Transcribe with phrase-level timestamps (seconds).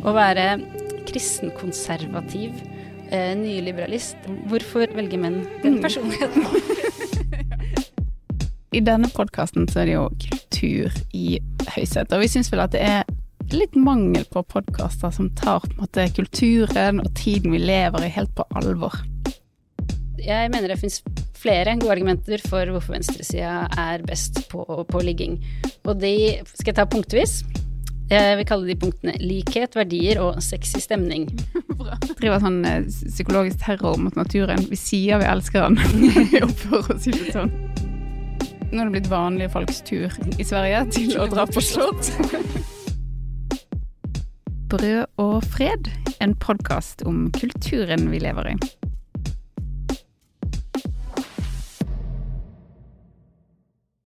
[0.00, 0.44] Å være
[1.10, 2.54] kristenkonservativ,
[3.10, 4.16] eh, nyliberalist.
[4.48, 5.82] Hvorfor velger menn den Mm.
[5.82, 6.46] personligheten?
[8.72, 11.40] I denne podkasten så er det jo kultur i
[11.74, 13.04] høysetet, og vi syns vel at det er
[13.50, 18.12] litt mangel på podkaster som tar på en måte kulturen og tiden vi lever i
[18.14, 18.94] helt på alvor.
[20.20, 21.00] Jeg mener det finnes
[21.40, 25.38] flere gode argumenter for hvorfor venstresida er best på, på ligging.
[25.88, 26.14] Og de
[26.52, 27.40] skal jeg ta punktvis.
[28.10, 31.28] Jeg vil kalle de punktene likhet, verdier og sexy stemning.
[32.18, 34.64] Driver sånn eh, psykologisk terror mot naturen.
[34.66, 35.78] Vi sier vi elsker den.
[36.32, 37.54] Vi oppfører oss ikke sånn.
[38.70, 42.10] Nå er det blitt vanlige folks tur i Sverige til å dra på slott.
[44.70, 45.90] Brød og fred,
[46.22, 48.79] en podkast om kulturen vi lever i.